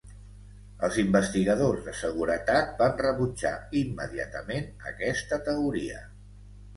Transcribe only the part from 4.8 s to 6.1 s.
aquesta teoria.